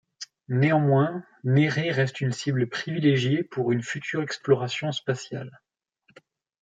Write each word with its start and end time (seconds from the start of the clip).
Néanmoins, 0.49 1.23
Nérée 1.43 1.91
reste 1.91 2.21
une 2.21 2.31
cible 2.31 2.67
privilégiée 2.67 3.43
pour 3.43 3.71
une 3.71 3.83
future 3.83 4.23
exploration 4.23 4.91
spatiale. 4.91 5.61